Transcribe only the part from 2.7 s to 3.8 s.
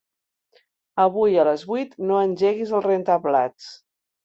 el rentaplats.